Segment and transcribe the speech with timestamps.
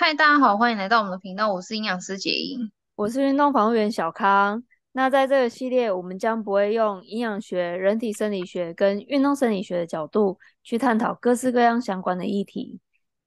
[0.00, 4.62] 嗨，大家好，欢迎来到我们的频道，我是营养师杰英，我是运动防护员小康。
[4.92, 12.78] 那在这个系列，我们将不会用营养学、人体生理学跟运动生理学的角度去探讨各式各样相关的议题。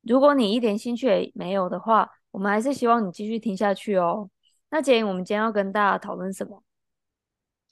[0.03, 4.29] 如果你一点兴趣也没有的话，我们还是希望你继续听下去哦。
[4.69, 6.63] 那杰英，我们今天要跟大家讨论什么？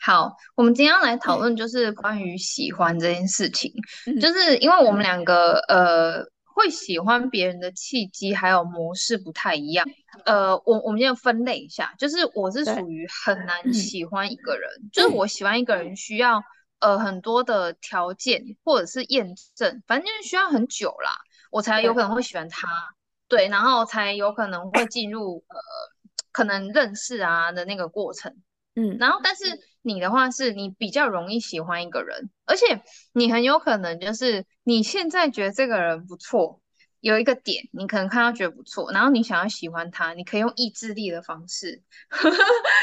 [0.02, 3.72] 好，我们今天要来讨论就是关于喜欢这件事情，
[4.08, 6.30] 嗯、就是因为我们两个呃。
[6.54, 9.88] 会喜欢别人的契机还有模式不太一样。
[10.26, 16.42] 呃，我我们先分类一下，就是我是属于很难喜欢一个人，就是我喜欢一个人需要
[16.80, 21.12] 呃很多的条件或者是验证，反正就是需要很久啦，
[21.52, 22.68] 我才有可能会喜欢他，
[23.28, 25.57] 对，然后才有可能会进入呃
[26.32, 28.36] 可能认识啊的那个过程。
[28.76, 32.81] 嗯，然后但是你的话是你比较容易喜欢一个人，而且
[33.14, 36.61] 你很有可能就是你现在觉得这个人不错，
[37.00, 41.81] 有一个点你可能看到觉得不错，然后你想要喜欢他，你可以用意志力的方式，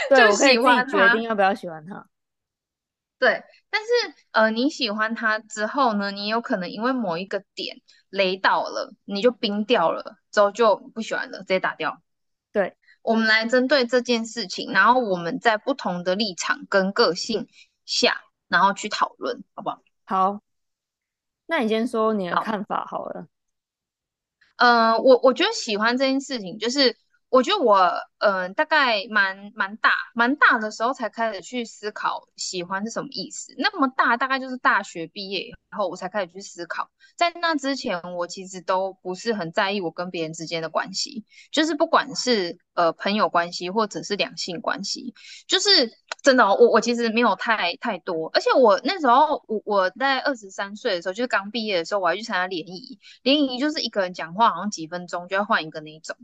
[0.08, 2.06] 对就喜欢他，决定要不要喜欢他。
[3.18, 3.88] 对，但是
[4.32, 12.02] 呃你喜欢他之后呢，你有可能因为某一个点雷倒了，你就冰掉了，之后就不喜欢了，直接打掉。
[13.06, 13.12] 对。
[13.12, 17.48] 我们来针对这件事情，然后我们在不同的立场跟个性
[17.84, 19.82] 下，然后去讨论，好不好？
[20.04, 20.40] 好，
[21.46, 23.28] 那你先说你的看法好了。
[24.56, 26.96] 好呃，我我觉得喜欢这件事情，就是。
[27.28, 33.54] 我觉得我嗯、大概蛮蛮大蛮大的时候才开始去思考喜欢是什么意思。
[33.58, 36.90] 那么大大概就是大学毕业以后，我才开始去思考。
[37.14, 45.14] 在那之前，我其实都不是很在意我跟别人之间的关系，就是不管是呃朋友关系或者是两性关系，
[45.46, 45.90] 就是
[46.22, 48.28] 真的、我我其实没有太太多。
[48.28, 52.98] 而且我那时候我我在二十三岁的时候，就是刚毕业的时候，我还去参加联谊。
[53.22, 56.16] 联谊就是一个人讲话好像几分钟就要换一个那一种。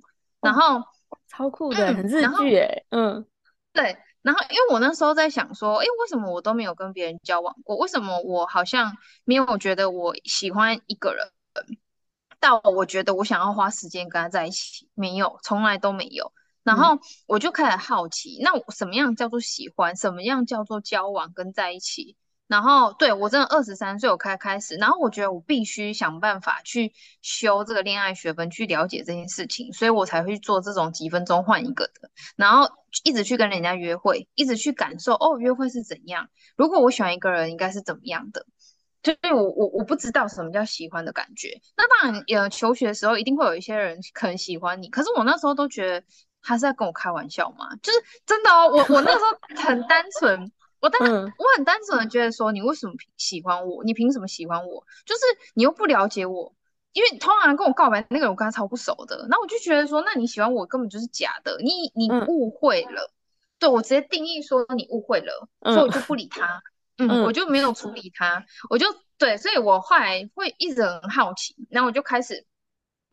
[0.42, 0.86] 然后、哦、
[1.26, 3.26] 超酷的，嗯、很日剧哎，嗯，
[3.72, 3.96] 对。
[4.20, 7.76] 然后因为我那时候在想说，哎，为什么我都没有跟别人交往过？
[7.78, 11.26] 为什么我好像没有觉得我喜欢一个人，
[12.38, 16.32] 到我觉得我想要花时间跟他在一起，没有，从来都没有。
[16.62, 19.96] 然后我就开始好奇，嗯、那什么样叫做喜欢？
[19.96, 22.16] 什么样叫做交往跟在一起？
[22.52, 26.92] 然后对我真的二十三岁，我开开始，然后我觉得我必须想办法去
[27.22, 32.68] 修这个恋爱学分，去了解这件事情，所以我才会做这种几分钟换一个的，然后
[33.04, 36.28] 一直去跟人家约会，一直去感受哦，约会是怎样？
[36.54, 38.44] 如果我喜欢一个人，应该是怎么样的？
[39.02, 41.58] 所以我我我不知道什么叫喜欢的感觉。
[41.74, 46.06] 那当然，呃，求学的时候一定会有一些人可能喜欢你，可是我那时候都觉得
[46.42, 50.52] 他是在跟我开玩笑嘛，就是真的哦，我我那时候很单纯。
[50.82, 53.82] 我当然，我很单纯的觉得说，你为什么喜欢我？
[53.84, 54.84] 你凭什么喜欢我？
[55.06, 55.20] 就是
[55.54, 56.52] 你又不了解我，
[56.92, 59.26] 因为通常跟我告白那个人，我跟他超不熟的。
[59.30, 63.04] 那我就觉得说，那你喜欢我根本就是假的，你你误会了。
[63.04, 63.14] 嗯、
[63.60, 66.62] 对，我直接定义说你误会了，嗯、所以我就不理他，
[66.98, 72.44] 嗯，嗯我就没有处理他，我就对，所以我后来会一直很好奇，然后我就开始。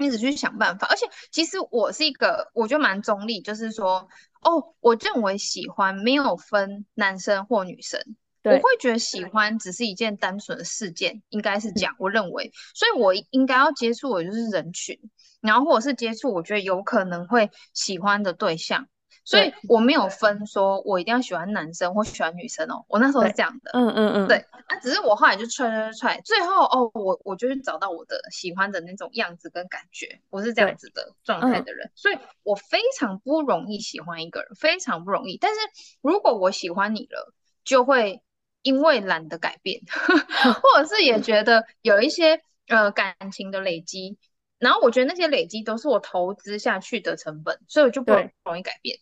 [0.01, 4.07] 一直去想办法，而且其实我是一个，我觉得蛮中立，就是说，
[4.41, 7.99] 哦，我认为喜欢没有分男生或女生，
[8.43, 14.97] 我会觉得喜欢只是一件单纯的事件，应该是这样，我认为，所以我应该要接触的就是人群，
[15.41, 18.87] 然后或者是接触我觉得有可能会喜欢的对象。
[19.29, 22.83] 所以我没有分说，我一定要喜欢男生或喜欢女生哦。
[22.87, 24.37] 我那时候是这样的，嗯嗯嗯，对。
[24.65, 31.85] 啊，只是我后来就踹踹踹，最后哦，我我就是找到我的喜欢的那种样子跟感觉，我是这样子的状态的人。
[31.87, 35.37] 嗯、所以我非常不容易喜欢一个人，非常不容易。
[35.37, 35.59] 但是
[36.01, 37.31] 如果我喜欢你了，
[37.63, 38.23] 就会
[38.63, 44.17] 因为懒得改变， 或者是也觉得有一些呃感情的累积，
[44.57, 48.11] 然后我觉得那些累积都是我投资下去的成本，所以我就不
[48.43, 48.97] 容易改变。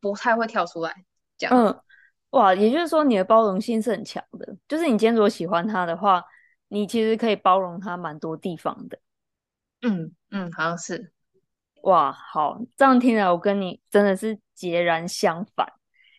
[0.00, 1.04] 不太会跳出来，
[1.36, 1.56] 这样。
[1.56, 1.80] 嗯，
[2.30, 6.24] 哇，也就是说你的包容性是很强的，就是你今天如果喜欢他的话，
[6.68, 8.98] 你其实可以包容他蛮多地方的。
[9.82, 11.12] 嗯嗯，好像是。
[11.82, 15.72] 哇，好，这样听来我跟你真的是截然相反，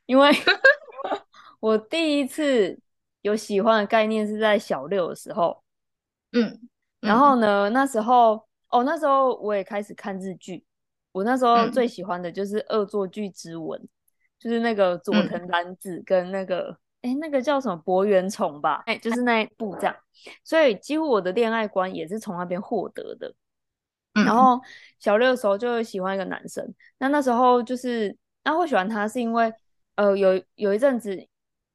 [0.06, 0.32] 因为
[1.60, 2.80] 我第一次
[3.22, 5.64] 有喜欢的概念是在小六的时候。
[6.34, 6.70] 嗯，嗯，
[7.02, 10.66] 然后呢，那时候哦，那时候我也开始看日剧。
[11.12, 13.90] 我那时候最喜欢的就是《恶作剧之吻》，嗯、
[14.40, 19.96] 就是那个佐藤蓝子跟那个哎、那个叫什么博原崇吧，哎、欸，就是那一部这样。
[20.44, 23.34] 所以几乎我的恋爱观也是从那边获得的。
[24.14, 24.62] 嗯、然后
[25.00, 29.52] 小六的时候就喜欢一个男生，那那时候就是那会喜欢他是因为
[29.96, 31.28] 呃有有一阵子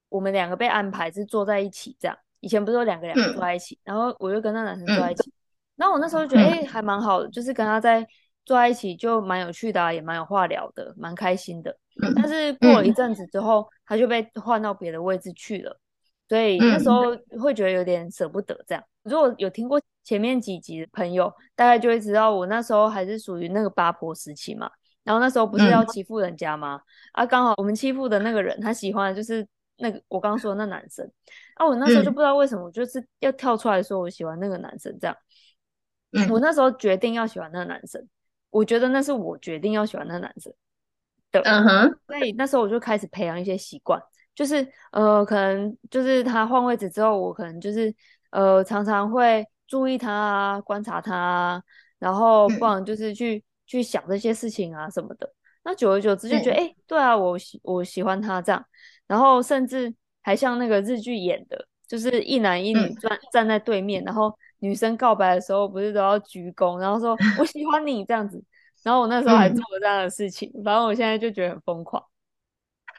[0.08, 5.32] 我们两个被安排是坐在一起这样，以前不是有两个两个坐在一起，嗯、然后我就跟那男生坐在一起，
[5.76, 8.06] 然后我那时候就觉得哎、欸、还蛮好的，就是跟他在。
[8.46, 11.76] 坐在一起就蛮有趣的啊，也蛮有话聊的，蛮开心的。
[12.14, 15.78] 但是过了一阵子之后，他就被换到别的位置去了，
[16.28, 18.58] 所以那时候会觉得有点舍不得。
[18.66, 24.70] 这样，如果有听过前面几集的朋友，大概就会知道我那时候还是属于那个八婆时期嘛。
[25.02, 26.80] 然后那时候不是要欺负人家吗？
[27.12, 29.46] 啊，刚好我们欺负的那个人，他喜欢的就是
[29.78, 31.08] 那个我刚刚说的那男生。
[31.54, 35.16] 啊，我那时候就不知道为什么，我就是要跳出来说我喜欢那个男生这样。
[36.30, 38.04] 我那时候决定要喜欢那个男生，
[38.50, 40.52] 我觉得那是我决定要喜欢那个男生。
[41.30, 44.00] 对，嗯哼，所以那时候我就开始培养一些习惯，
[44.34, 47.94] 就是呃，可能就是他换位置之后，我可能就是
[48.30, 51.62] 呃，常常会注意他啊，观察他啊，
[51.98, 55.30] 然后不然就是去去想这些事情啊什么的。
[55.64, 58.64] 那久而久之就觉得，哎、欸，对啊，我喜我喜欢他这样，
[59.06, 59.92] 然后甚至
[60.22, 68.42] 还像那个日剧演的，就是一男一女站站在对面，然后女生告白的时候不是都要鞠躬，然后说我喜欢你这样子。
[68.82, 72.00] 然后我那时候还做了这样的事情，嗯、反正我现在就觉得很疯狂。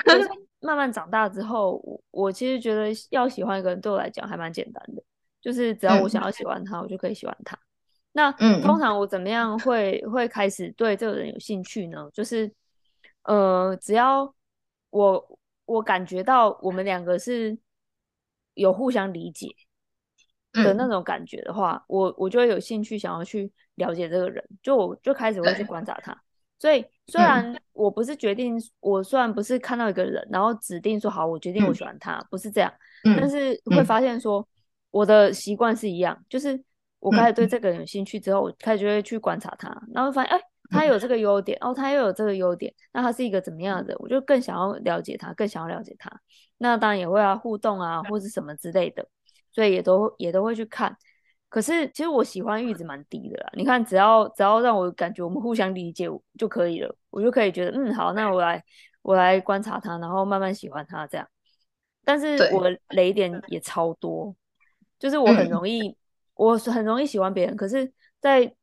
[0.60, 5.04] 慢慢长大之后，我我其实觉得要喜欢一个人对我来讲还蛮简单的，
[5.40, 7.58] 就是只要我想要喜欢他，嗯、我就可以喜欢他。
[8.12, 8.32] 那
[8.62, 12.10] 通常我怎么样会会开始对这个人有兴趣呢？
[12.12, 12.52] 就是
[13.24, 14.34] 呃，只要
[14.90, 17.58] 我我感觉到我们两个是
[18.56, 19.48] 有互相理解
[20.64, 23.52] 的那种感觉的话，嗯、我我就会有兴趣想要去。
[23.78, 26.12] 了解这个人，就我就开始会去观察他。
[26.58, 32.74] 所以虽然我不是决定，嗯、我虽然不是看到一个人，然后指定说好，我决定我喜欢他，嗯、不是这样。
[33.04, 34.44] 嗯、但是会发现说，
[34.90, 36.60] 我的习惯是一样，就是
[36.98, 43.98] 我开始对这个人有兴趣之后，我开始就会去观察他，然后发现哎，他有这个优点，哦，他又有这个优点，那他是一个怎么样的人？
[44.00, 46.12] 我就更想要了解他，更想要了解他。
[46.58, 49.08] 那当然也会啊互动啊，或是什么之类的，
[49.58, 50.96] 所以也都也都会去看。
[51.50, 53.50] 可是，其实我喜欢阈值蛮低的啦。
[53.54, 56.08] 你看，只要只要让我感觉我们互相理解
[56.38, 58.64] 就可以了，我就可以觉得，嗯，好，那我来
[59.02, 61.28] 我来观察他，然后慢慢喜欢他这样。
[62.06, 64.36] 但是我的雷点也超多，
[65.00, 65.96] 就是我很容易，嗯、
[66.36, 68.54] 我很容易喜欢别人，可是，在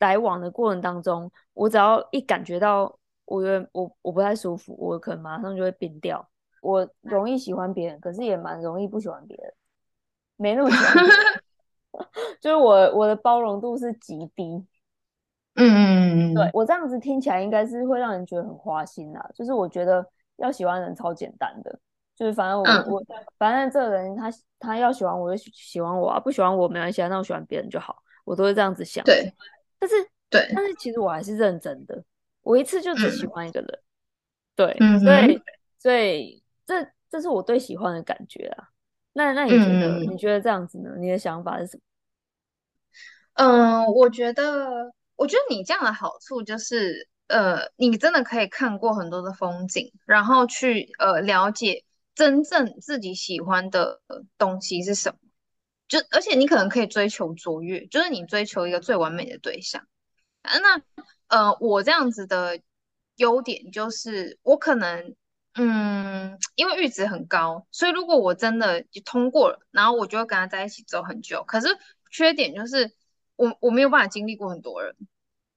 [0.00, 2.94] 来往的过程当中，我只要一感觉到
[3.24, 6.28] 我觉得我我不太舒服，我可能马上就会变掉。
[6.60, 9.54] 我容易喜欢别人，可是也蛮容易不喜欢别人，
[10.40, 11.04] 没那么喜欢。
[12.40, 14.64] 就是我我的包容度是极低，
[15.54, 19.30] 嗯嗯嗯，对，我这样子听起来应该是会让人觉得很花心啦。
[19.34, 20.06] 就是我觉得
[20.36, 21.78] 要喜欢人超简单的，
[22.16, 23.02] 就是反正我、嗯、我
[23.36, 29.04] 反正这个人他他要喜欢我就喜欢我啊，不喜欢我没关系啊，那我喜欢别人就好，我都会这样子想。
[29.04, 29.34] 对，
[29.78, 29.96] 但是
[30.30, 32.02] 对，但是其实我还是认真的，
[32.42, 33.82] 我一次就只喜欢一个人，嗯、
[34.54, 35.42] 对，嗯、所以
[35.78, 38.68] 所以这这是我对喜欢的感觉啊。
[39.12, 40.90] 那那你觉得、嗯、你觉得这样子呢？
[40.98, 41.82] 你的想法是什么？
[43.34, 51.84] 嗯，我觉得，我觉得你这样的好处就是，呃，你真的可以看过很多的风景，然后去呃了解
[52.14, 54.00] 真正自己喜欢的
[54.38, 55.18] 东西是什么。
[55.88, 59.86] 就而且你可能可以追求卓越，就是你追求一个最完美的对象。
[60.42, 60.82] 啊、那
[61.26, 62.60] 呃，我这样子的
[63.16, 65.16] 优点就是，我可能。
[65.54, 71.42] 嗯，因为阈值很高，所以如果我真的就通过了，然后我就会跟他在一起走很久。
[71.44, 71.68] 可是
[72.10, 72.92] 缺点就是
[73.36, 74.94] 我我没有办法经历过很多人，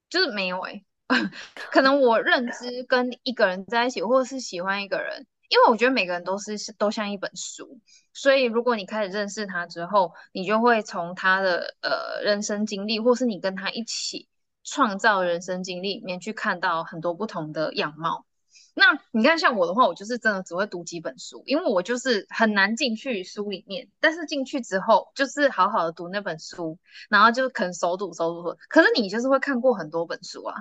[0.10, 0.86] 就是没有哎、欸。
[1.69, 7.80] 可能我认知跟一个人在一起，或者是喜欢一个人，因为我觉得每个人都是都像一本书，
[8.14, 14.28] 所以如果你开始认识他之后，你就会从他的呃人生经历，或是你跟他一起
[14.64, 18.26] 创造人生经历里面去看到很多不同的样貌。
[18.75, 23.87] 那你看，像我的话，我就是真的只会读几本书，因为我就是很难进去书里面。
[23.99, 26.75] 但是进去之后，就是好好的读那本书，
[27.07, 28.57] 然后就可能熟读熟读。
[28.68, 30.56] 可是你就是会看过很多本书啊，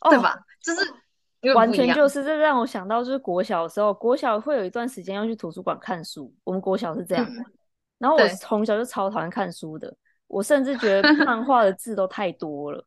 [0.00, 0.40] 哦、对吧？
[0.62, 6.34] 就是完全就是这让我想到，就是国小的时候，国小会有一段时间要去图书馆看书。
[6.44, 7.42] 我们国小是这样的。
[7.42, 7.52] 嗯、
[7.98, 9.94] 然后我从小就超讨厌看书的，
[10.26, 12.82] 我甚至觉得漫画的字都太多了，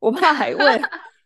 [0.00, 0.82] 我怕还问。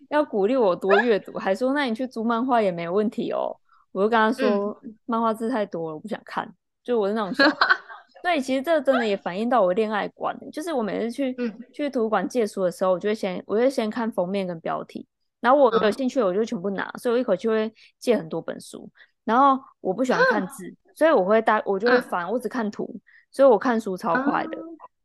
[0.08, 3.54] 要鼓励我多阅读，还说那你去租漫画也没有问题哦。
[3.92, 6.52] 我就跟他说，嗯、漫画字太多了，我不想看。
[6.84, 7.56] 就我是那种想法，
[8.22, 10.36] 所以其实这真的也反映到我恋爱观。
[10.52, 15.06] 就是我每次去、嗯、去图书馆借书的时候，我就会先我会先看封面跟标题，
[15.40, 18.88] 然后我有兴趣我就全部拿，所以我一口气会借很多本书。
[19.24, 22.94] 然后我不喜欢看字，所以我会带我就会烦，我只看图，
[23.30, 24.58] 所以我看书超快的，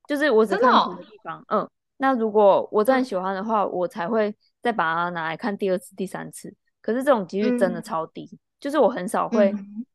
[0.08, 1.44] 就是我只看图的地方。
[1.48, 1.68] 嗯，
[1.98, 4.36] 那如果我真的喜欢的话，我才会。
[4.64, 6.52] 再把它拿来看第二次、第三次，
[6.82, 8.28] 可是这种几率真的超低。
[8.32, 9.86] 嗯、就是我很少会，嗯、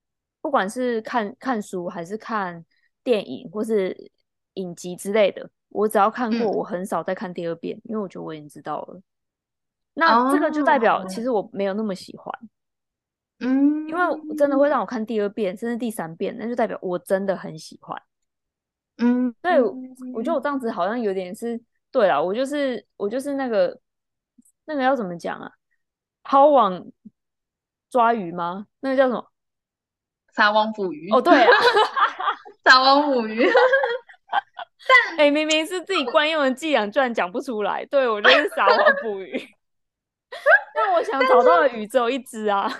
[0.40, 2.64] 不管是看看书还是看
[3.02, 4.12] 电影或是
[4.54, 9.00] 影集之类的，我只要看过，我很少再看第二遍，嗯、因为我觉得我已经知道了。
[9.94, 12.32] 那这个就代表其实我没有那么喜欢，
[13.40, 18.00] 嗯，因为真的会让我看第二遍甚至第三遍，那就代表我真的很喜欢。
[18.98, 19.60] 嗯，对，
[20.12, 21.60] 我觉得我这样子好像有点是
[21.90, 23.76] 对了，我就是我就是那个
[24.68, 25.50] 那个要怎么讲啊？
[26.22, 26.84] 抛网
[27.88, 28.66] 抓鱼吗？
[28.80, 29.26] 那个叫什么？
[30.34, 31.10] 撒网捕鱼。
[31.10, 31.50] 哦，对啊，
[32.62, 33.48] 撒网捕鱼。
[34.87, 37.84] 但哎、欸，明明是自己惯用的伎俩，居然讲不出来。
[37.87, 39.42] 对，我就是撒网捕鱼。
[40.75, 42.70] 但我想找到的鱼只有一只啊。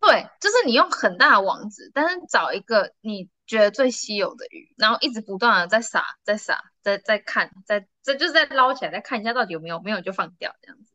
[0.00, 6.64] 对，就是你用很大的网子，但是找一个你觉得最稀有的鱼，然后一直不断的在撒，在撒，
[6.96, 10.92] 在在看，再这就是再捞起来，再看一下到底有没有，没有就放掉这样子。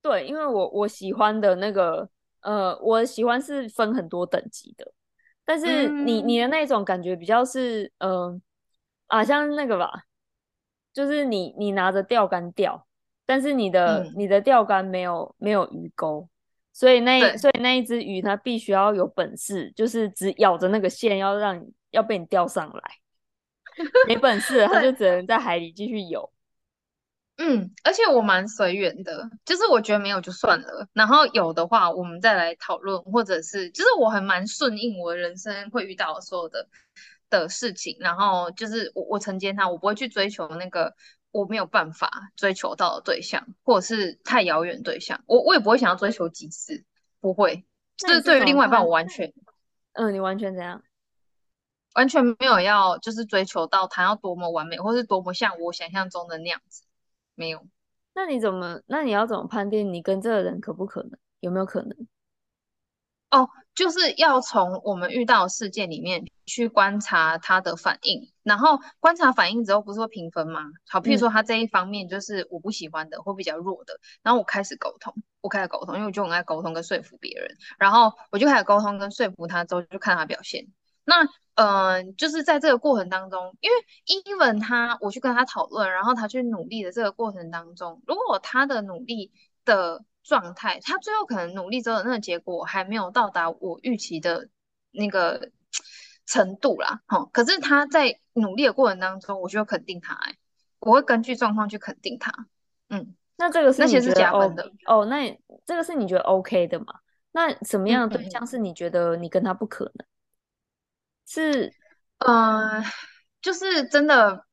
[0.00, 2.08] 对，因为我我喜欢的那个，
[2.40, 4.92] 呃，我喜欢是分很多等级的，
[5.44, 8.40] 但是你、嗯、你的那种感觉比较是，嗯、呃，
[9.08, 10.04] 啊，像那个吧，
[10.92, 12.86] 就是你你拿着钓竿钓。
[13.30, 16.26] 但是你的、嗯、你的钓竿没有没有鱼钩，
[16.72, 22.82] 所以那所以那一只鱼它必须要有本事，就是只咬着那个线，要让你要被你钓上来。
[24.06, 26.30] 没本事，他就只能在海里继续游。
[27.36, 36.68] 嗯，而且我蛮随缘的，就是我觉得没有就算了，然后有的话我们再来讨论，或者是就是我还蛮顺应我人生会遇到所有的
[37.30, 40.94] 的事情，然后就是我我承接他，我不会去追求那个。
[41.30, 46.82] 我没有办法追求到的对象，或者是太遥远对象，我我也不会想要追求几次，
[47.20, 47.66] 不会。
[47.98, 49.30] 就是对于另外一半，我完全，
[49.92, 50.82] 嗯，你完全怎样？
[51.98, 56.84] 完全没有要就是追求到他要多么完美，或是多么像我想象中的那样子，
[57.34, 57.66] 没有。
[58.14, 58.80] 那你怎么？
[58.86, 61.18] 那你要怎么判定你跟这个人可不可能？
[61.40, 62.06] 有没有可能？
[63.32, 70.62] 哦，就是要从我们遇到的事件里面去观察他的反应，然后观察反应之后不是会评分吗？
[70.88, 80.68] 好，譬如说他这一方面就是我不喜欢的，或比较弱的，然后我开始沟通，我开始沟通，因为我就很爱沟通跟说服别人，然后我就开始沟通跟说服他之后就看他表现。
[81.08, 81.24] 那
[81.54, 81.66] 嗯、
[82.04, 89.32] 呃，就是在这个过程当中，因为 even 他我去跟他讨论，然后他去努力的这个过程当中，如果他的努力
[89.64, 94.50] 的状态，他最后可能努力之后的那个结果还没有到达我预期的
[94.90, 95.50] 那个
[96.26, 97.26] 程度啦，哈。
[97.32, 100.36] 可是他在努力的过程当中，我就会肯定他，哎，
[100.80, 102.30] 我会根据状况去肯定他。
[102.90, 105.06] 嗯，那这个是那些是加分的哦？
[105.06, 105.34] 那
[105.64, 106.86] 这个是你觉得 OK 的吗？
[107.32, 110.04] 那什么样的对象是你觉得你跟他不可能？
[110.04, 110.06] 嗯、
[111.28, 111.74] 是，
[112.18, 112.82] 呃，
[113.42, 114.46] 就是真的，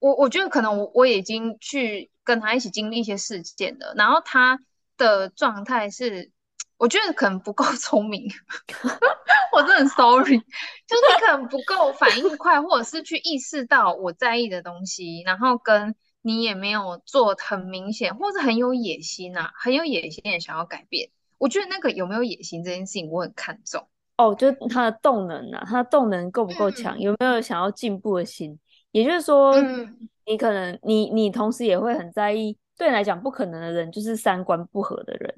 [0.00, 4.58] 我我觉得可能我我已经去跟他一起经历一些事件了，然后他。
[4.98, 6.30] 的状态是，
[6.76, 8.30] 我觉得可能不够 聪明，
[9.52, 10.38] 我真的很 sorry，
[10.86, 21.10] 就是你可能不够反应快，或者是去意识到我在意的东西，然后跟你也没有做很明显，或者很有野心啊，很有野心也想要改变。
[21.38, 23.88] 我觉得那个有没有野心这件事情，我很看重。
[24.28, 28.58] 哦，就是他的动能啊，他的动能够不够强，嗯、有没有想要进步的心？
[28.90, 32.56] 也就是说，嗯、你可能你你同时也会很在意。
[32.78, 35.34] 对你来讲不可能的人，就是三观不合的人。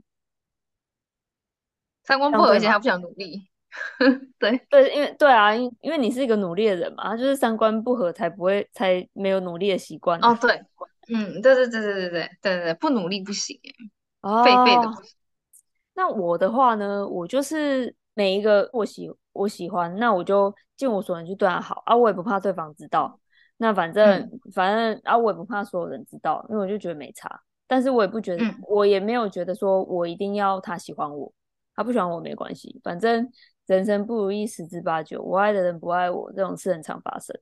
[2.05, 3.49] 三观不合，而且他不想努力。
[4.39, 10.19] 对对，因为对啊，因因为你是一个努力的人嘛，就是三观不合才不会才没有努力的习惯。
[10.21, 10.63] 哦，对，
[11.09, 13.59] 嗯，对对对对对对对对对，不努力不行
[14.21, 15.17] 哦，废废的不行。
[15.95, 23.21] 那我的话呢，我就是每一个我喜我喜欢，那我就尽我所能去对他好啊，我也不怕对方知道。
[23.57, 27.41] 那反正、嗯、反正啊，我也不怕所有人知道，因为我就觉得没差。
[27.67, 31.33] 但是我也不觉得，嗯、我也没有觉得说我一定要他喜欢我，
[31.75, 32.81] 他不喜欢我没关系。
[32.83, 33.31] 反正
[33.67, 37.35] 人生不如意十之八九，我爱的人不爱我，这种事很常发生。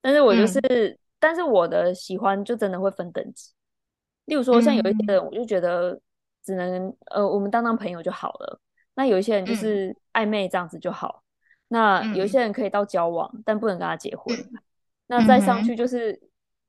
[0.00, 3.52] 但是我就是，嗯、但是我的喜欢就真的会分等级。
[4.24, 6.00] 例如说，像有一些人，我就觉得
[6.42, 8.60] 只能、嗯、呃，我们当当朋友就好了。
[8.94, 11.22] 那有一些人就是暧昧这样子就好。
[11.22, 11.32] 嗯、
[11.68, 14.36] 那有一些人可以到交往，但不能跟他结婚。
[14.36, 14.58] 嗯
[15.12, 16.20] 那再上去就是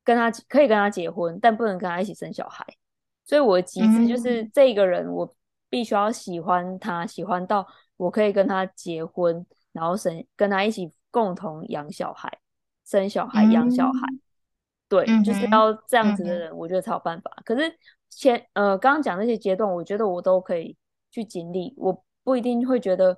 [0.04, 2.66] 跟他可以跟他结婚，但不能跟他一起生小孩。
[3.24, 5.32] 所以我的极致就是这个人，我
[5.70, 7.68] 必须要喜欢他，喜欢到
[7.98, 12.36] 我可以跟他结婚，然后生跟他一起共同养小孩、
[12.84, 14.08] 生小孩、养小孩。
[14.90, 17.32] 对，就是要这样子的人，我觉得才有办法。
[17.46, 17.72] 可是
[18.10, 20.76] 前呃刚刚讲那些阶段，我觉得我都可以
[21.12, 23.16] 去经历，我不一定会觉得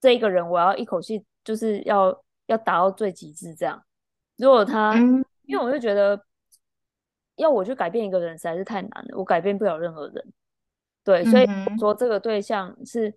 [0.00, 3.84] 这一个人我要一口气就是要要达到最极致这样。
[4.36, 6.24] 如果他，嗯、因为我就觉得，
[7.36, 10.32] 要我去改变一个人实在是太难了，我改变不了任何人。
[11.04, 11.46] 对，所以
[11.78, 13.14] 说这个对象是，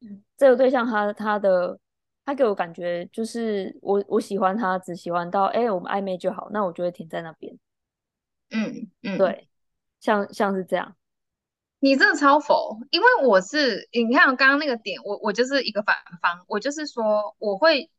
[0.00, 1.78] 嗯、这个对象他他的
[2.24, 7.58] 他给我感觉就是我我喜欢他，只喜欢到哎、欸、我们暧昧就好，那我就会停在那边。
[8.50, 9.48] 嗯嗯，对，
[10.00, 10.94] 像像是这样。
[11.84, 17.90] 你真的超否，因为我是你看我刚刚那个点，我我就是一个反方，我就是说我会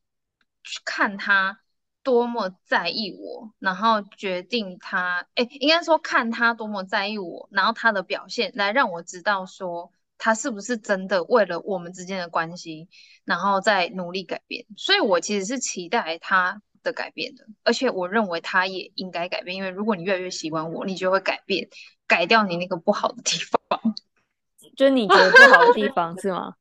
[0.64, 1.60] 去看他
[2.02, 12.90] 多么在意我，然后决定他，哎，应该说看他多么在意我，然后他的表现来让我知道说他是不是真的为了我们之间的关系，
[13.24, 14.66] 然后再努力改变。
[14.76, 21.68] 所以我其实是期待他的改变的，而且我认为他也应该改变，因为如果你越来越喜欢我，你就会改变。
[22.08, 23.96] 改掉你那个不好的地方，
[24.78, 26.54] 就是你觉得不好的地方是吗？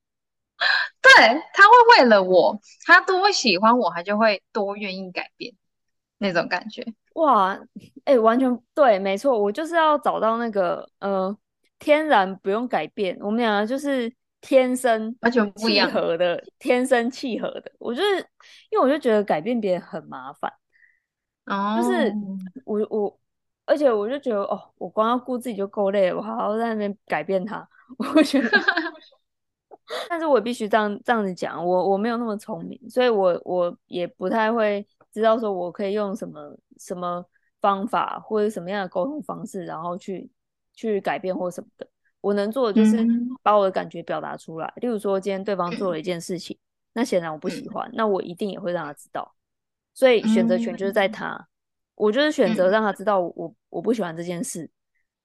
[1.03, 5.55] 对，他会为了我，他多喜欢我，他就会多愿意改变
[6.17, 6.83] 那种感觉。
[7.17, 7.53] 哇，
[8.05, 11.37] 哎、欸，完全对，没错，我就是要找到那个呃，
[11.79, 14.11] 天然不用改变，我们两个就是
[14.47, 17.73] 天生完全不一样契合的，天生契合的。
[17.79, 18.19] 我就是
[18.71, 20.53] 因为我就觉得改变别人很麻烦，
[21.47, 22.13] 哦，就是
[22.65, 23.21] 我我。
[23.67, 27.67] 而且我就觉得，哦，我光要顾自己就够累了，我还要在那边改变他，
[28.15, 28.51] 我觉得。
[30.07, 37.25] 但是我必须这样这样子讲，我我没有那么聪明，所以我我也不太会知道说我可以用什么什么
[37.63, 40.31] 方法或者什么样的沟通方式，然后去
[40.75, 41.89] 去改变或什么的。
[42.25, 43.07] 我能做的就是
[43.43, 44.67] 把我的感觉表达出来。
[44.77, 46.57] 嗯、例如说，今天对方做了一件事情，
[46.95, 49.35] 那显然我不喜欢，那我一定也会让他知道。
[49.93, 51.47] 所以选择权就是在他。
[51.97, 54.71] 我就是选择让他知道我、嗯、我不喜欢这件事，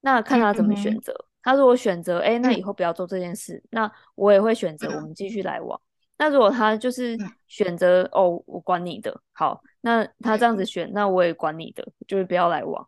[0.01, 1.13] 那看他怎么选择。
[1.13, 5.79] 嗯、他如果选择哎，那以后不要做这件事，嗯、那我也会选择我们继续来往。
[5.79, 5.87] 嗯、
[6.17, 12.85] 那如果他就是选择哦，我管你的，好，那他这样子选，那我也管你的，就是不要来往。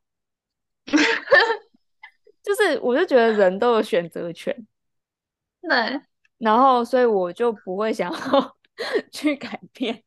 [2.51, 4.53] 就是我就觉得人都有选择权，
[5.61, 6.01] 对，
[6.37, 8.57] 然后所以我就不会想要
[9.09, 10.03] 去改变，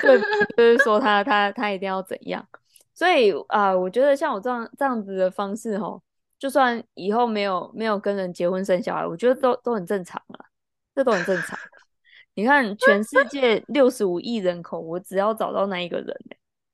[0.00, 0.18] 对，
[0.56, 2.48] 就是说他他他一定要怎样。
[2.94, 6.00] 所以啊、呃，我觉得像我这样这样子的方式哦，
[6.38, 10.46] 就算以后没有没有跟人结婚生小孩，我觉得都都很正常了，
[10.94, 11.58] 这都很正常。
[12.32, 16.16] 你看，全世界六十五亿人口，我只要找到那一个人，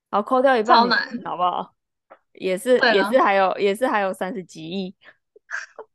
[0.08, 0.88] 然后扣掉一半，
[1.24, 1.74] 好不好？
[2.38, 4.94] 也是也是还有也是还有三十几亿。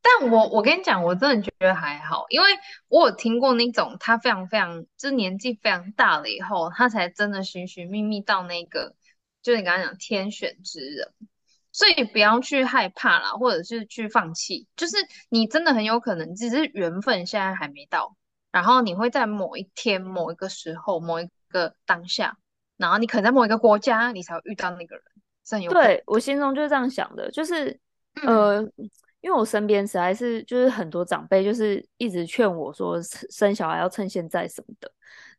[0.00, 2.46] 但我我跟你讲，我真的觉得还好，因为
[2.88, 8.94] 我有听过那种他非常非常就是年纪非常大了以后，他才真的寻寻觅觅到那个，
[9.42, 11.12] 就是你刚刚讲天选之人，
[11.72, 14.96] 所以不要去害怕啦，或者是去放弃，就是
[15.28, 18.16] 你真的很有可能只是缘分现在还没到，
[18.50, 22.38] 然后你会在某一天、某一个时候、某一个当下，
[22.78, 25.04] 然后你可能在某一个国家，你才会遇到那个人，
[25.50, 25.70] 很有。
[25.70, 27.78] 对，我心中就是这样想的，就是
[28.22, 28.62] 呃。
[28.62, 34.88] 嗯因为我身边实在是就是很多长辈，就是一直劝我说生小孩要趁现在什么的，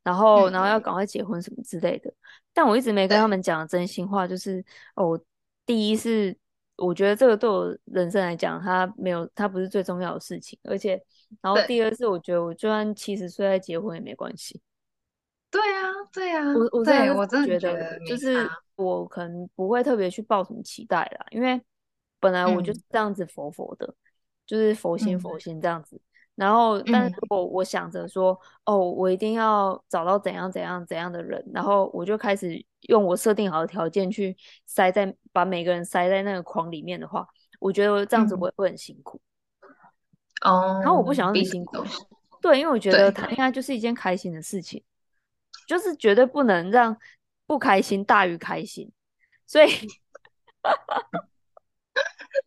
[0.03, 2.13] 然后然后要赶快结婚什么之类的。
[2.53, 4.61] 但我一直没跟他们讲真心话，就是
[4.95, 5.17] 哦，
[5.65, 6.37] 第一是
[6.75, 11.01] 我觉得这个对我人生来讲，它没有它不是最重要的事情，而且
[11.41, 14.59] 然后第二是我觉得我就算七十岁再结婚也没关系。
[15.51, 21.61] 对啊，对啊，我我对我真的觉得就是我可能不会特别去抱什么期待啦，因为。
[22.21, 23.95] 本来我就是这样子佛佛的，嗯、
[24.45, 25.95] 就是佛心佛心这样子。
[25.95, 26.03] 嗯、
[26.35, 34.35] 然后，但是如果我想着说，嗯、哦，我一定要找到怎样怎样怎样的人，然后我就开始用我设定好的条件去
[34.65, 37.25] 塞在把每个人塞在那个框里面的话，
[37.57, 39.21] 我觉得这样子我也会很辛苦。
[40.41, 40.81] 哦、嗯。
[40.81, 41.77] 然后我不想要你辛苦。
[41.77, 41.87] 嗯、
[42.41, 44.83] 对，因为我觉得谈恋爱就是一件开心的事情，
[45.69, 46.97] 就是绝对不能让
[47.45, 48.91] 不开心大于开心。
[49.45, 49.69] 所以。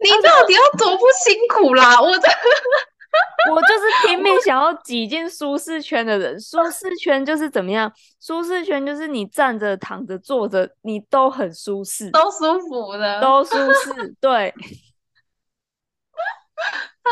[0.00, 2.00] 你到底要多不辛苦啦？
[2.00, 2.28] 我这，
[3.52, 6.40] 我就是拼命想要挤进舒适圈的人。
[6.40, 7.92] 舒适圈就是怎么样？
[8.20, 14.14] 舒适圈就是你站着、躺着、坐着，你都很舒适，都舒服的，都舒适。
[14.20, 14.52] 对，
[17.02, 17.10] 啊，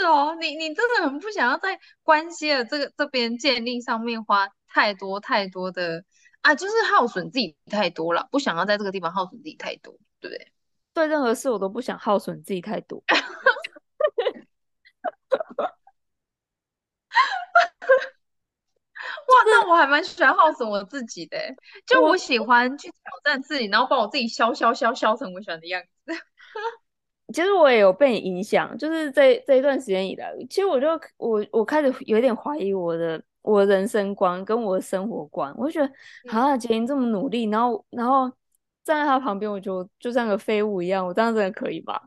[0.00, 6.04] 是哦，你你真的很不想要在关系的这个这边建立上面花太多太多的
[6.40, 10.52] 啊，就是耗损自己太多了，不想要在这个地方耗损自己太多，对不对？
[10.92, 13.02] 对任何事我都不想耗损自己太多。
[19.26, 21.38] 哇，那我还蛮喜欢耗损我自己的，
[21.86, 26.12] 就我喜欢去挑战自己，然后把我自己削削削削成我喜欢的样子。
[27.34, 35.92] 其实我也有被你影响，就是这这一段时间以来，其实我就我我开始有点怀疑我的我的人生观跟我的生活观，我就觉得
[36.32, 38.32] 啊，杰英这么努力，然后然后。
[38.84, 41.06] 站在他旁边，我就就像个废物一样。
[41.06, 41.98] 我这样真的可以吗？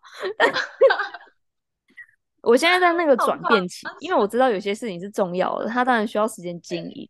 [2.43, 7.09] 我现在在那个转变期，因为我知道有些事情是重要的，他当然需要时间经营。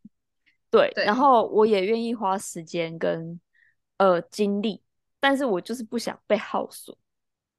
[0.72, 3.38] 对，对，然后我也愿意花时间跟
[3.98, 4.82] 呃精力，
[5.20, 6.96] 但是我就是不想被耗损。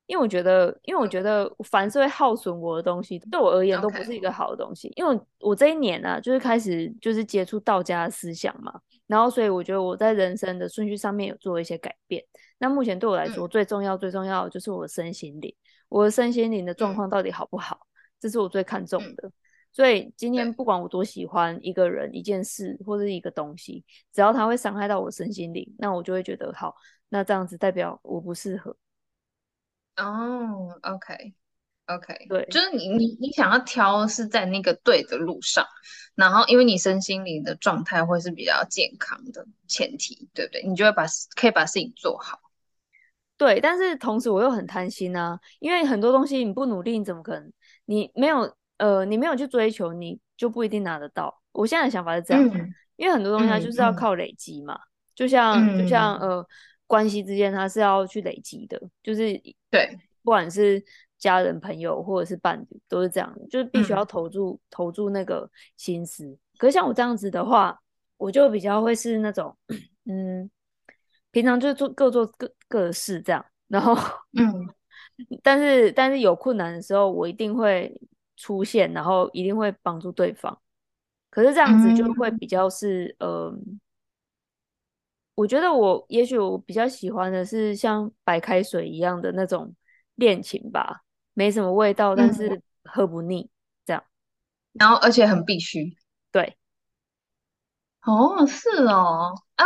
[0.08, 4.90] 因为我觉得，因为我觉得凡是会耗损我的东西，对我而言都不是一个好的东西。
[4.96, 8.72] 因为我这一年呢、啊，就是开始就是接触道家的思想嘛，
[9.06, 12.24] 然后所以我觉得我在人生的顺序上面有做一些改变。
[12.58, 15.54] 那目前对我来说，最重要、最重要的就是我的身心灵，
[15.90, 17.78] 我的身心灵的状况到底好不好，
[18.18, 19.30] 这是我最看重的。
[19.70, 26.74] 所以今天不管我多喜欢一个人、一件事或者一个东西，只要它会伤害到我身心灵，那我就会觉得好，
[27.10, 28.74] 那这样子代表我不适合。
[29.98, 31.34] 哦、okay.
[32.28, 35.66] 对，就是你你你想要挑是在那个对的路上，
[36.14, 40.62] 然后因为你身心灵的状态会是比较健康的前提，对不对？
[40.64, 42.38] 你就会把可以把事情做好。
[43.38, 47.50] 对，但是同时我又很贪心啊，因为很多东西你不努力，你怎么可能？
[47.86, 51.40] 你没有呃，你没有去追求，你就不一定拿得到。
[51.52, 54.78] 我现在的想法是这样，嗯、因为很多东西它就是要靠累积嘛，嗯、
[55.14, 56.46] 就像、嗯、就像呃。
[56.86, 59.38] 关系之间，它是要去累积的，就是
[59.70, 60.82] 对，不管是
[61.18, 66.36] 家人、朋友或者是伴侣，都是这样的，就是必须要投注、嗯、投注那个心思。
[66.56, 67.78] 可是像我这样子的话，
[68.16, 69.56] 我就比较会是那种，
[70.06, 70.50] 嗯，
[71.30, 73.94] 平常就做各做各各的事这样，然后，
[74.32, 74.68] 嗯，
[75.42, 78.00] 但是但是有困难的时候，我一定会
[78.36, 80.58] 出现，然后一定会帮助对方。
[81.30, 83.28] 可是这样子就会比较是，嗯。
[83.28, 83.58] 呃
[85.38, 89.72] 我觉得我也许我比较喜欢的是像白开水一样的那种
[90.16, 93.50] 恋情吧，没什么味道，但是喝不腻，嗯、
[93.86, 94.02] 这样。
[94.72, 95.96] 然后而且很必须，
[96.32, 96.56] 对。
[98.02, 99.64] 哦，是哦，哦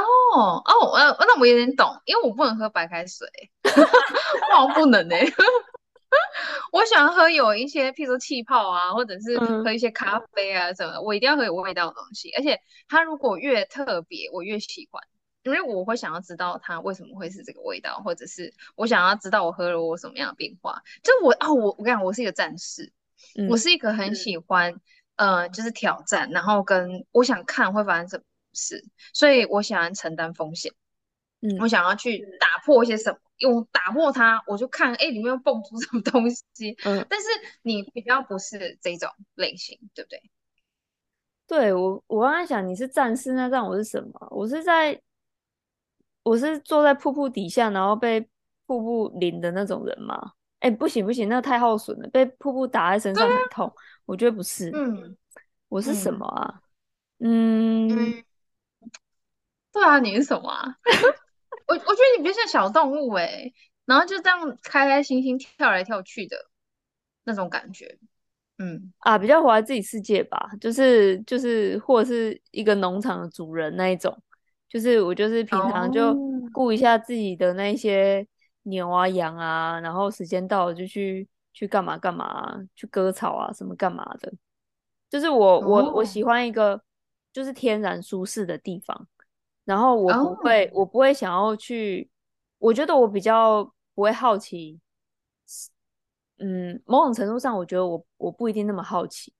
[0.62, 3.26] 哦，呃，那我有点懂，因为我不能喝白开水，
[3.64, 5.24] 我好像不能呢、欸。
[6.70, 15.02] 我喜欢喝有一些，譬如说气泡啊，或者是喝一些咖啡啊什么的，嗯、我一定要喝有味道的东西，而且它如果越特别，我越喜欢。
[15.44, 20.82] 因为我会想要知道它为什么会是这个味道，或者是我想要知道我喝了我什么样的变化。
[21.02, 22.92] 就我哦，我我跟你讲，我是一个战士，
[23.36, 24.72] 嗯、我是一个很喜欢
[25.16, 30.72] 呃，就是挑战，然后跟我想看会发生什么事，所以我喜欢承担风险。
[31.40, 36.76] 嗯，我想要去打破一些什么，用打破它，我就看哎里面又蹦出 什么东西。
[36.84, 37.26] 嗯，但是
[37.62, 40.22] 你比较不是这种类型，对不对？
[41.48, 44.28] 对我，我刚才想你是战士，那让我是什么？
[44.30, 45.02] 我是在。
[46.22, 48.20] 我是坐在瀑布底下，然后被
[48.66, 50.32] 瀑布淋的那种人吗？
[50.60, 53.66] 哎、欸，不行不行，那太耗损了，被瀑布打在身上很痛。
[53.66, 53.74] 啊、
[54.06, 55.16] 我觉得不是，嗯，
[55.68, 56.60] 我是什么啊？
[57.18, 58.24] 嗯，嗯
[59.72, 60.76] 对啊，你是什么啊？
[61.66, 63.54] 我我觉得你比较像小动物哎、欸，
[63.84, 66.36] 然后就这样开开心心跳来跳去的
[67.24, 67.98] 那种感觉。
[68.58, 74.16] 嗯啊，比较活在自己世界吧，就是就是或者是一个农场的主人那一种。
[74.72, 76.16] 就是我就是平常就
[76.50, 78.26] 顾一下自己的那些
[78.62, 84.32] 牛啊羊啊，然后时间到了就去去干嘛干嘛，去割草啊什么干嘛的。
[85.10, 86.80] 就是我我我喜欢一个
[87.34, 89.06] 就是天然舒适的地方，
[89.66, 92.08] 然后我不会我不会想要去，
[92.56, 93.62] 我觉得我比较
[93.94, 94.80] 不会好奇。
[96.38, 99.34] 嗯，某种程度上，我觉得我我不一定那么好奇。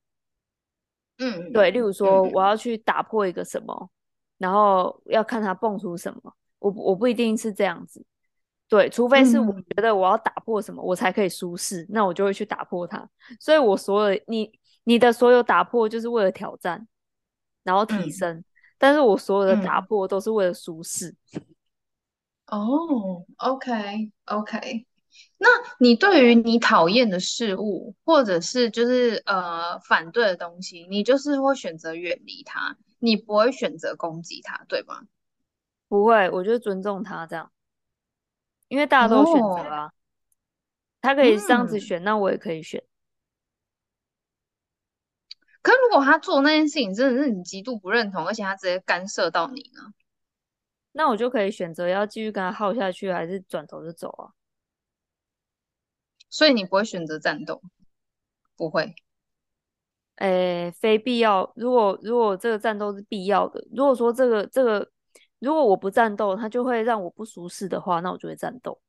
[1.16, 3.88] 嗯，对，例如说我要去打破一个什么。
[4.42, 8.04] 然后要看它蹦出什么，我我不一定是这样子，
[8.68, 13.08] 对，除非是我觉得我要打破什么，嗯、我才可以舒适，那我就会去打破它。
[13.38, 14.50] 所以我所有你
[14.82, 16.88] 你的所有打破就是为了挑战，
[17.62, 18.44] 然后提升，嗯、
[18.78, 21.14] 但是我所有的打破都是为了舒适。
[22.48, 24.86] 哦，OK OK，
[25.38, 25.46] 那
[25.78, 32.76] 你对于你讨厌的事物，或者是就是呃反对的东西，你就是会选择远离它。
[33.04, 35.08] 你不会选择攻击他，对吗？
[35.88, 37.50] 不会，我就尊重他这样，
[38.68, 39.86] 因为大家都有选择啊。
[39.86, 39.92] 哦、
[41.00, 42.84] 他可以这样子选，嗯、那我也可以选。
[45.62, 49.92] 可如果他做那件事情真的是你极度不认同，而且他直接干涉到你呢？
[50.92, 54.30] 那我就可以选择要继续跟他耗下去，还是转头就走啊？
[56.30, 57.60] 所以你不会选择战斗？
[58.56, 58.94] 不会。
[60.22, 61.52] 诶、欸，非必要。
[61.56, 64.88] 如果如果这个战斗是必要的，如果说这个这个，
[65.40, 68.80] 如果我不战斗，它就会让我不舒适的话，那我就会战斗。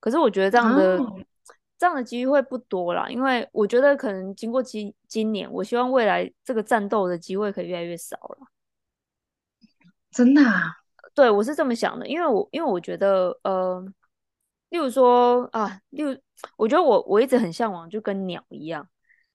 [0.00, 1.18] 可是我觉得这样的、哦、
[1.78, 8.46] 这样的机会不多啦，因为我觉得可能经过今今年，我希望未来这个战斗的机会可以越来越少了。
[10.10, 10.76] 真的啊？
[11.14, 13.82] 对，我是这么想的，因为我因为我觉得，呃，
[14.68, 16.14] 例如说啊，例如
[16.58, 18.86] 我觉得我我一直很向往，就跟鸟一样。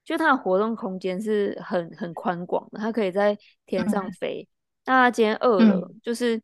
[0.08, 4.42] 就它的活动空间是很很宽广的，它可以在天上飞。
[4.42, 4.48] 嗯、
[4.86, 6.42] 那它今天饿了，嗯、就是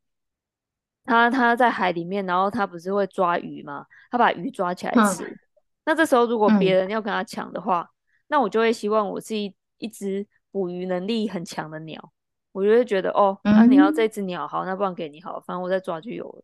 [1.06, 3.86] 它它在海里面，然后它不是会抓鱼吗？
[4.12, 5.24] 它把鱼抓起来吃。
[5.24, 5.40] 嗯、
[5.86, 7.90] 那这时候如果别人要跟它抢的话，嗯、
[8.28, 12.12] 那我就会希望我是一一只捕鱼能力很强的鸟，
[12.52, 16.44] 我就会觉得哦，那、你要这只鸟好，那不然给你好，反正我再抓就有了。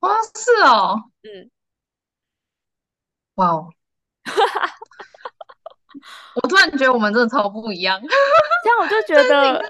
[0.00, 1.50] 哦，是哦，嗯，
[3.36, 3.70] 哇哦，
[6.42, 9.62] 我突然觉得我们真的超不一样， 这样我就觉得。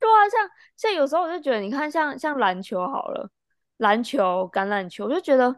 [0.00, 3.28] 对啊，像像有时候我就觉得，你看像像篮球好了，
[3.76, 5.54] 篮球、橄榄球，我就觉得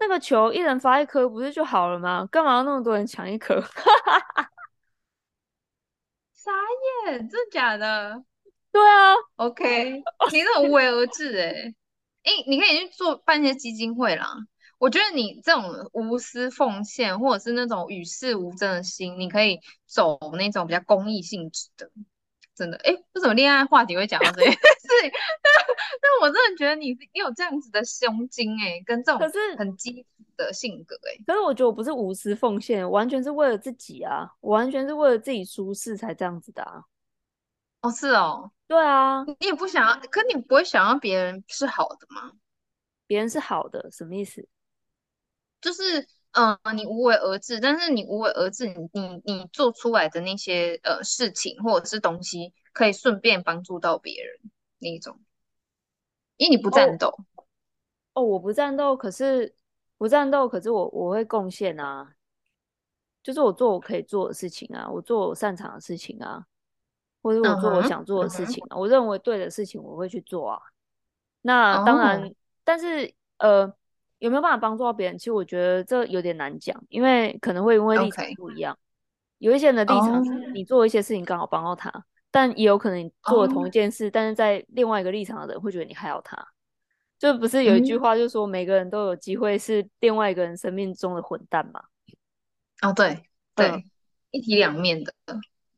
[0.00, 2.26] 那个球一人发一颗不是就好了吗？
[2.30, 3.62] 干嘛要那么多人抢一颗？
[6.34, 6.50] 傻
[7.06, 8.24] 眼，真的假的？
[8.72, 10.02] 对啊，OK，
[10.32, 11.74] 你这种无为而治哎、欸，
[12.24, 14.34] 哎、欸，你可以去做办一些基金会啦。
[14.78, 21.90] 我觉得你这种无私奉献，或者是那种与世无争的心，你可以走那种比较公益性质的。
[22.54, 24.58] 真的，哎，为什么恋爱话题会讲到这件事？
[25.42, 30.08] 但但我真的觉得你你有这样子的胸襟，哎，跟这种可是很基础
[30.38, 31.22] 的性格，哎。
[31.26, 36.82] 可是我觉得我不是无私奉献，完全是为了自己啊，我完全是为了自己舒适才这样子的啊。
[37.82, 42.32] 哦，是哦，对啊，你也不想要，可你不会想要别人是好的吗？
[43.06, 44.48] 别人是好的，什么意思？
[45.66, 46.06] 就是。
[46.38, 54.38] 嗯，你无为而治，但是你无为而治，你你你做出来的那些呃事情或者是东西，可以顺便帮助到别人
[54.78, 55.18] 那一种，
[56.36, 57.08] 因为你不战斗。
[58.12, 59.54] 哦，哦，我不战斗，可是
[59.96, 62.12] 不战斗，可是我我会贡献啊，
[63.22, 66.44] 就是我做我可以做的事情啊，我做我擅长的事情啊，
[67.22, 68.80] 或者我做我想做的事情啊，uh huh.
[68.80, 70.60] 我认为对的事情我会去做啊。
[71.40, 72.32] 那当然，oh.
[72.62, 73.74] 但是呃。
[74.18, 75.18] 有没有办法帮助到别人？
[75.18, 78.74] 其实我觉得这有点难讲，因为可能会因为立场不一样。
[78.74, 78.78] Okay.
[79.38, 82.02] 有一些人的立场是你做一些事情刚好帮到他，oh.
[82.30, 84.12] 但也有可能你做了同一件事，oh.
[84.12, 86.46] 但是在另外一个立场的人会觉得你害到他。
[87.18, 91.82] 就不是有一句话，就是说每个人都有机会是另外一个人生命中的混蛋嘛？
[92.82, 93.22] 哦，对
[93.54, 93.84] 对，嗯、
[94.32, 95.14] 一体两面的。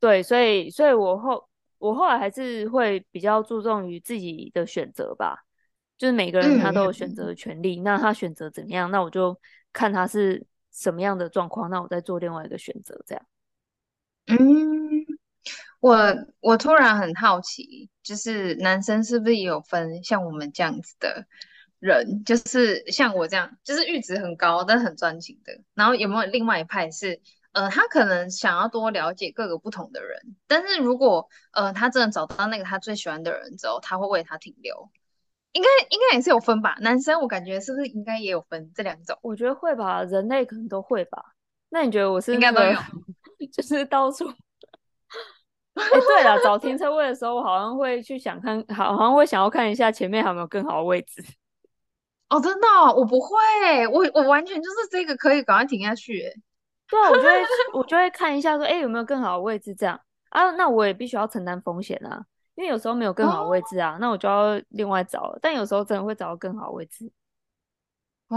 [0.01, 1.48] 对，所以所以我后
[1.79, 5.44] 我后来还是会比较注重于自己的选择吧。
[5.98, 9.38] 就是每个人他都有选择的权利，嗯、那他选择怎么样，那我就
[9.72, 13.26] 看他是什么样的状况，那我再做另外一个选择，这样。
[14.28, 14.38] 嗯，
[15.80, 21.26] 我我突然很好奇，就是男生是不是也有分像我们这样子的
[21.80, 27.20] 人，就是像我这样，就是阈值很高但很专情的，然后有没有另外一派是，
[27.52, 34.90] 呃，他可能想要多了解各个不同的人，但是如果呃他真的找到那个他最喜欢的人之后，他会为他停留。
[35.58, 39.18] 应该应该也是有分吧，男生我感觉是不是应该也有分这两种？
[39.22, 41.20] 我觉得会吧，人类可能都会吧。
[41.70, 42.80] 那你觉得我是、那个、应该都
[43.40, 44.28] 有， 就是到处。
[45.74, 51.24] 哎、欸，对了，找停车位的时候，我好像会去想看，好好像会想要看一下前面还有没有更好的位置。
[52.28, 56.22] 哦，真的、哦，我不会，我我完全就是这个可以赶快停下去。
[56.88, 57.44] 对啊，我就会
[57.74, 60.50] 我就会看一下说，哎、欸，有没有更好的位置这样啊？
[60.52, 62.24] 那我也必须要承担风险啊。
[62.58, 65.38] 因为有时候没有更好位置啊，哦、那我就要另外找了。
[65.40, 67.08] 但有时候真的会找到更好位置。
[68.26, 68.36] 哦，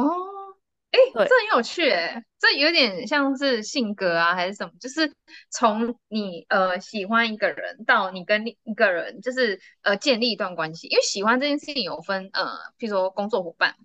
[0.92, 4.72] 哎、欸，这很有趣哎，这有点像是性格啊，还是什么？
[4.80, 5.12] 就是
[5.50, 10.88] 从你呃喜欢一个人到你跟另一个人，就是呃建立一段关系。
[10.88, 12.46] 因为喜欢这件事情有分呃，
[12.78, 13.76] 譬如说工作伙伴。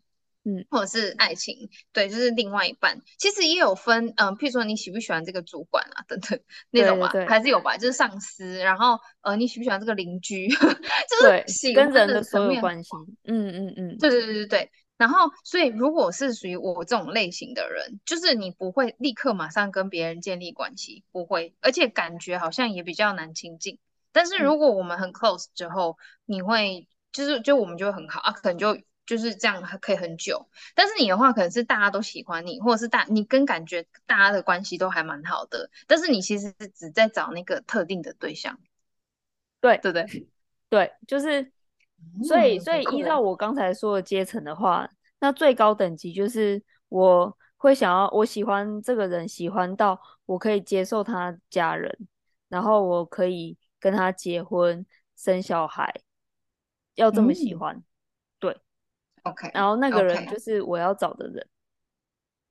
[0.49, 2.97] 嗯，或者是爱情，对，就是另外一半。
[3.19, 6.39] 其实也有分，嗯、呃，譬如说你喜不喜欢这个主管啊，等等
[6.71, 8.57] 那种吧，对对对，还是有吧，就是上司。
[8.59, 10.47] 然后，呃，你喜不喜欢这个邻居？
[11.11, 12.91] 就是喜欢跟人的所有关系。
[13.25, 14.71] 嗯嗯嗯，对对对对对。
[14.97, 23.81] 然后，所以如果是属于我这种类型的人，就是你不会立刻马上跟别人建立关系，不会，而且感觉好像也比较难亲近。
[24.13, 28.79] 但是如果我们很 close 之后，嗯、你会就是就我们就会很好啊，可能就。
[29.07, 30.49] 就是这样，可以很久。
[30.75, 35.71] 但是你的话，可能是大家都喜欢你，或者是大你跟感觉大家的关系都还蛮好的。
[35.87, 38.59] 但是你其实是只在找那个特定的对象，
[39.61, 40.29] 对对对
[40.69, 41.53] 对，就是
[42.25, 44.91] 所以所以依照我刚才说的阶层的话，
[45.21, 51.97] 那最高等级就是我会想要我喜欢这个人，喜欢到我可以接受他家人，
[52.49, 55.95] 然后我可以跟他结婚生小孩，
[56.97, 57.77] 要这么喜欢。
[57.77, 57.85] 嗯
[59.27, 61.47] OK，然后那个人就是我要找的人，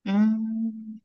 [0.04, 1.00] 嗯，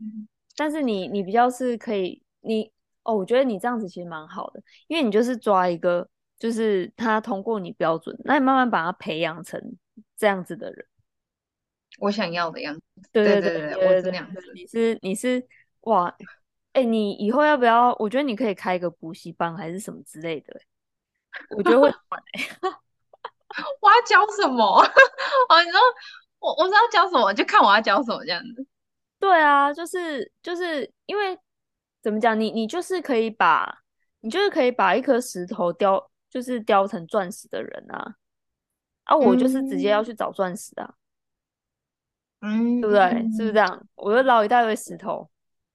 [0.57, 2.73] 但是你你比较是可以，你
[3.05, 9.63] 哦，我觉得你这样子其实蛮好的，因为你就是抓一个，就是他通过你标准，那你慢慢把他培养成
[10.17, 10.87] 这样子的人，
[11.99, 15.47] 我想要的样子，对对对对，我是那样子，你是你是
[15.83, 16.09] 哇，
[16.73, 17.95] 哎、欸，你以后要不要？
[18.01, 20.61] 我觉得你可以开一个补习班还是什么之类的，
[21.57, 21.93] 我觉得会。
[23.81, 24.65] 我要教什么？
[25.49, 25.81] 哦，你说
[26.39, 28.67] 我我知道教什么，就看我要教什么这样子。
[29.19, 31.39] 对啊，就是就是因为
[32.03, 33.83] 怎么讲，你你就是可以把，
[34.21, 38.15] 你就是可以把一颗石头雕，就是雕成钻石的人啊。
[39.05, 40.95] 啊，我就是直接要去找钻石啊，
[42.41, 43.11] 嗯，对不对？
[43.37, 43.87] 是不是这样？
[43.97, 45.29] 我就捞一大堆石头，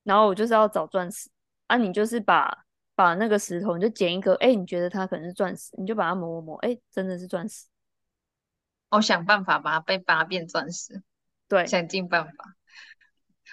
[0.03, 1.29] 然后我就是要找钻石。
[1.67, 2.64] 啊，你就是把
[2.95, 7.65] 把那个石头，你就捡一个，哎，你觉得它可能是钻石，你就把它磨磨磨，哎，真的是钻石。
[8.89, 11.03] 我想办法把它被把它变钻石，
[11.49, 12.31] 对，想尽办法。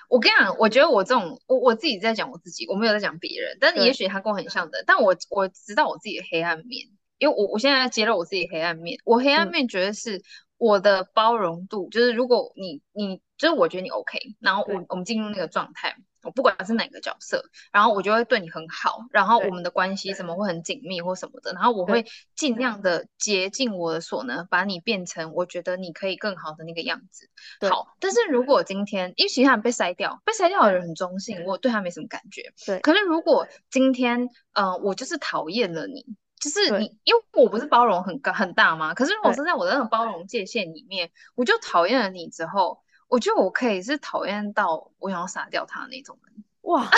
[0.09, 6.87] 我跟你讲，我觉得我这种，我我自己在讲我自己，我没有在讲别人，但也许他跟我很像的，但我我知道我自己的黑暗面，
[7.19, 10.23] 因为我我现在揭露我自己黑暗面，我黑暗面觉得是
[10.57, 15.97] 我的包容度，嗯、就是如果你你就是我觉得你 OK，然后我我们进入那个状态。
[16.23, 22.05] 我不管是哪个角色，然后我就会对你很好，然后我们的关系什么会很紧密或什么的，然后我会
[22.37, 27.29] 尽量的竭尽我的所能，把你变成我觉得你可以更好的那个样子。
[27.69, 32.53] 好，但是如果今天因为其他人被筛掉，被筛掉的人很中性，我对他没什么感觉。
[32.65, 32.79] 对。
[32.81, 36.07] 可是如果今天，呃，我就是讨厌了你，
[36.41, 38.95] 就是你，因为我不是包容很高很大吗？
[38.95, 42.81] 可是如果是在我的那种包容界限里面，我就讨厌了你之后。
[43.13, 46.45] 我觉得我可以是讨厌到我想要杀掉他那种人。
[46.63, 46.89] 哇，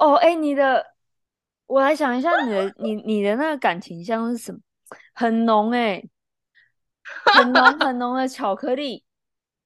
[0.00, 0.84] 哦，哎，你的，
[1.66, 4.58] 我来想一下，你的，你你的那个感情像是什么？
[5.14, 6.10] 很浓哎、欸，
[7.36, 9.04] 很浓很浓的巧克力，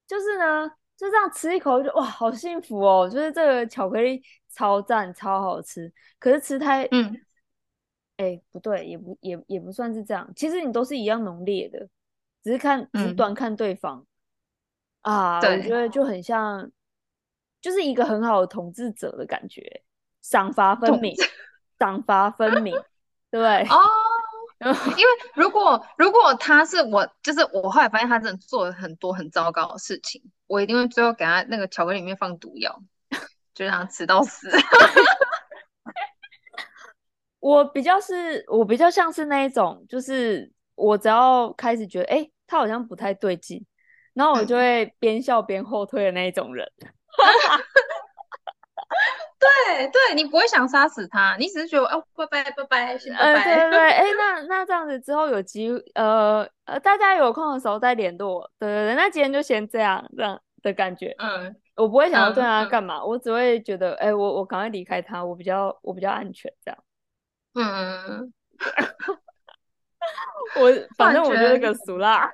[0.07, 3.09] 就是呢，就这样吃一口就哇，好幸福哦！
[3.09, 5.91] 就是这个巧克力超赞，超好吃。
[6.19, 7.19] 可是吃太，嗯，
[8.19, 10.31] 哎，不对，也不也也不算是这样。
[10.37, 11.89] 其实你都是一样浓烈的，
[12.45, 14.01] 只是看，只是端看对方。
[14.01, 14.07] 嗯
[15.03, 16.71] 啊，对我觉得就很像，
[17.61, 19.83] 就是一个很好的统治者的感觉，
[20.23, 21.15] 赏罚分明，
[21.79, 22.75] 赏罚分明，
[23.31, 23.63] 对？
[23.69, 23.79] 哦，
[24.61, 32.83] 因为如果如果他是我，就是我后来发现他真的做了很多很糟糕的事情，我一定会最后给他那个巧克力里面放毒药，
[33.55, 34.51] 就让他吃到死。
[37.41, 43.65] 我比较是，我比较像是那一种，就是我只要开始觉得，哎，他好像不太对劲。
[44.15, 46.71] 然后我就会边笑边后退的那一种人，
[49.39, 53.33] 对对，你不会想杀死他，你只是觉得哦，拜拜拜拜，先拜拜。
[53.33, 58.51] 呃、对对对，哎， 那那这样子之后有机呃呃，大家有空的时候再联络。
[58.59, 61.15] 对对对，那今天就先这样这样的感觉。
[61.19, 66.79] 嗯，我不会想要对他干嘛，嗯、我只会觉得，哎，我我赶快离开他，我比较我比较安全这样。
[67.55, 68.33] 嗯，
[70.61, 72.31] 我反正我就是个俗辣。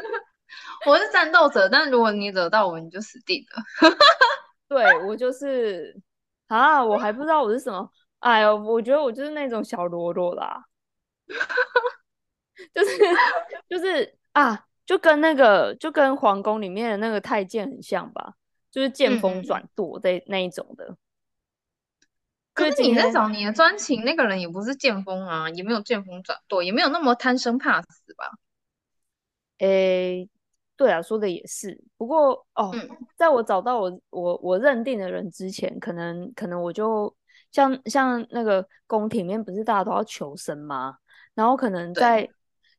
[0.86, 3.62] 我是战斗者，但如果你惹到我，你就死定了。
[4.68, 6.00] 对，我就是
[6.48, 7.90] 啊，我还不知道我是什么。
[8.20, 10.64] 哎呦，我觉得我就是那种小喽啰啦，
[12.74, 12.98] 就是
[13.68, 18.34] 就是啊，就跟那个就跟皇宫里面的那个太监很像吧，
[18.70, 20.86] 就是见风转舵的那一种的。
[20.86, 20.96] 嗯、
[22.54, 28.30] 可是你在找你的专情那个人也不是见风啊，也没有见风转舵，也没有那么贪生怕死吧？
[29.64, 30.28] 诶，
[30.76, 31.82] 对啊，说的也是。
[31.96, 37.14] 不过哦，嗯、在我找到我我我认定的人之前，可能可能我就
[37.50, 40.98] 像像那个宫廷里面，不是大家都要求生吗？
[41.32, 42.28] 然后可能在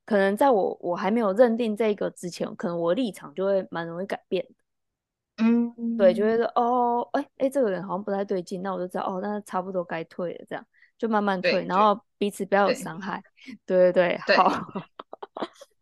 [0.06, 5.44] 可能在我我还没有认定这个之前，可能我立场就会蛮容易改变的。
[5.44, 10.64] 嗯，对，就会说哦，哎哎，这个人好像不太对劲，那我就知道哦，那差不多该退了，这样
[11.00, 13.24] 就慢慢退，然后彼此不要有伤害。
[13.66, 14.52] 对对对，好。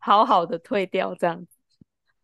[0.03, 1.57] 对好好的退掉这样子，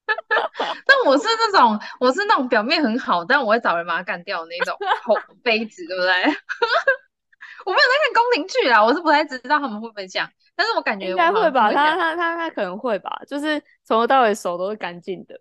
[0.85, 4.77] 但我是那种，我是那种表面很好，但我会找人把它干掉的那种
[5.43, 6.11] 妃子，对不对？
[7.65, 15.39] 我没有在看宫廷剧啊，我是不太知道他们会不会这样，但是我感觉应该会吧，他他他他可能会吧，就是从头到尾手都是干净的，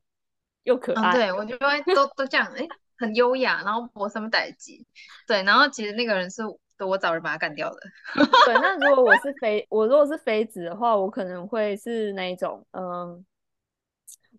[0.63, 1.11] 又可爱。
[1.11, 4.85] 嗯、对我就会都都这样，哎、欸，很优雅，然后脖上面戴金，
[5.27, 6.43] 对，然后其实那个人是。
[6.87, 7.77] 我找人把他干掉了。
[8.47, 13.25] 对，那如果我 是妃，我如果是妃子的话，我可能会是那一种，嗯，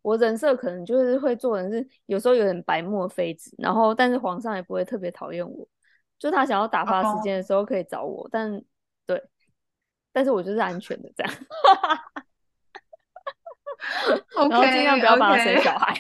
[0.01, 5.67] 我人设可能就是会做人是有时候有点白目的妃子，然后但是皇上也不会特别讨厌我，
[6.17, 8.29] 就他想要打发时间的时候可以找我，oh.
[8.31, 8.61] 但
[9.05, 9.21] 对，
[10.11, 11.33] 但是我就是安全的这样
[14.35, 15.93] 然后尽量不要把他生小孩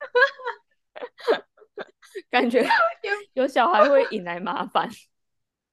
[2.30, 2.64] 感觉
[3.32, 4.88] 有小孩会引来麻烦。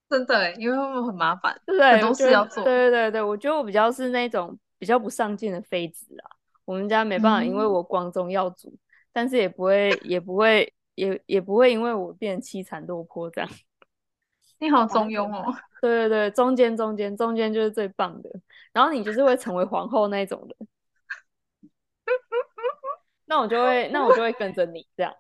[0.10, 2.64] 真的，因为他们很麻烦，对很多事要做。
[2.64, 6.36] 对对对对，我觉得我比较是那种比较不上进的妃子啊。
[6.66, 8.80] 我们家没办法，因为我光宗耀祖，嗯、
[9.14, 13.50] 但是也不会，也不会，也也不会因为我变凄惨落魄这样。
[14.60, 15.56] 你好中庸哦。
[15.82, 18.30] 对对对，中间中间中间就是最棒的。
[18.74, 20.56] 然后你就是会成为皇后那种的。
[23.26, 25.14] 那我就会，那我就会跟着你这样。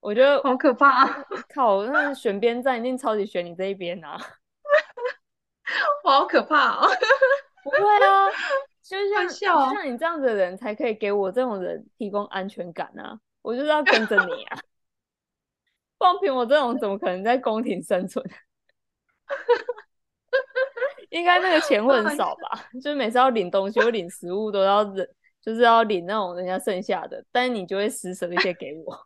[0.00, 1.24] 我觉得好可怕啊！
[1.54, 4.18] 靠，那选边站一定超级选你这一边啊！
[6.04, 6.88] 我 好可怕啊！
[7.62, 8.30] 不会啊，
[8.82, 8.96] 就
[9.28, 9.28] 像
[9.74, 13.20] 像你这样子的人才可以给我这种人提供安全感啊！
[13.42, 14.58] 我就是要跟着你啊！
[15.98, 18.24] 放凭我这种怎么可能在宫廷生存？
[21.10, 22.68] 应该那个钱会很少吧？
[22.82, 25.06] 就是每次要领东西或领食物都要忍，
[25.42, 28.96] 就是要领那种人家剩下的，但是你就会施舍一些给我。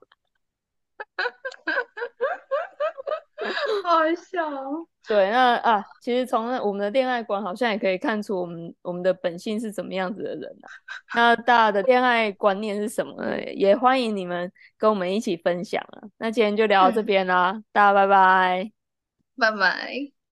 [3.84, 4.86] 好笑哦。
[5.06, 10.68] 对，那啊，其实从我们的恋爱观好像也可以看出我们我们的本性是怎么样子的人啊。
[11.14, 13.38] 那大家的恋爱观念是什么呢？
[13.52, 16.08] 也欢迎你们跟我们一起分享啊。
[16.16, 18.72] 那今天就聊到这边啦，嗯、大家拜拜，
[19.36, 20.13] 拜拜。